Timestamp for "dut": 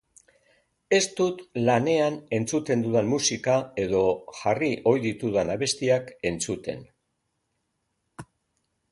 1.17-1.41